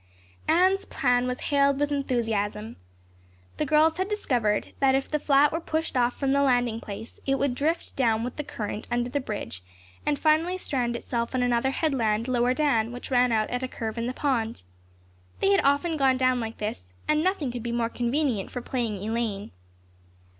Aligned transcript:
Anne's 0.47 0.85
plan 0.85 1.27
was 1.27 1.39
hailed 1.53 1.79
with 1.79 1.91
enthusiasm. 1.91 2.75
The 3.57 3.67
girls 3.67 3.97
had 3.97 4.09
discovered 4.09 4.73
that 4.79 4.95
if 4.95 5.07
the 5.07 5.19
flat 5.19 5.51
were 5.51 5.59
pushed 5.61 5.95
off 5.95 6.15
from 6.17 6.31
the 6.31 6.41
landing 6.41 6.79
place 6.79 7.19
it 7.27 7.37
would 7.37 7.53
drift 7.53 7.95
down 7.95 8.23
with 8.23 8.35
the 8.35 8.43
current 8.43 8.87
under 8.89 9.11
the 9.11 9.19
bridge 9.19 9.61
and 10.03 10.17
finally 10.17 10.57
strand 10.57 10.95
itself 10.95 11.35
on 11.35 11.43
another 11.43 11.69
headland 11.69 12.27
lower 12.27 12.55
down 12.55 12.91
which 12.91 13.11
ran 13.11 13.31
out 13.31 13.51
at 13.51 13.61
a 13.61 13.67
curve 13.67 13.95
in 13.95 14.07
the 14.07 14.11
pond. 14.13 14.63
They 15.39 15.51
had 15.51 15.61
often 15.63 15.97
gone 15.97 16.17
down 16.17 16.39
like 16.39 16.57
this 16.57 16.91
and 17.07 17.23
nothing 17.23 17.51
could 17.51 17.61
be 17.61 17.71
more 17.71 17.87
convenient 17.87 18.49
for 18.49 18.59
playing 18.61 19.03
Elaine. 19.03 19.51